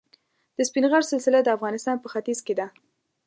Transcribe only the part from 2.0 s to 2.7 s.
په ختیځ کې ده.